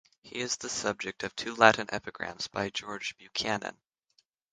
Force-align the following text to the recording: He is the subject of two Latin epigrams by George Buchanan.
He 0.23 0.39
is 0.39 0.57
the 0.57 0.67
subject 0.67 1.21
of 1.21 1.35
two 1.35 1.53
Latin 1.53 1.85
epigrams 1.93 2.47
by 2.47 2.71
George 2.71 3.15
Buchanan. 3.19 3.77